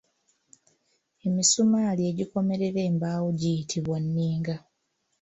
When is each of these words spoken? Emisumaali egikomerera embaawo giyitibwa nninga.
Emisumaali 1.27 2.01
egikomerera 2.11 2.79
embaawo 2.89 3.27
giyitibwa 3.39 3.97
nninga. 4.05 4.55